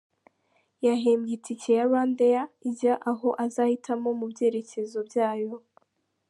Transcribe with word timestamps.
Yahembwe 0.85 1.31
itike 1.37 1.69
ya 1.77 1.83
RwandAir 1.89 2.45
ijya 2.69 2.93
aho 3.09 3.27
azahitamo 3.45 4.09
mu 4.19 4.25
byerekezo 4.31 4.99
byayo. 5.09 5.51